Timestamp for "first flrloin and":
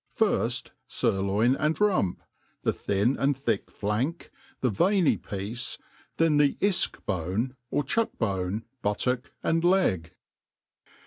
0.15-1.79